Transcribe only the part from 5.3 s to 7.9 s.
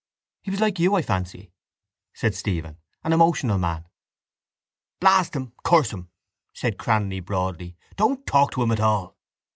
him, curse him! said Cranly broadly.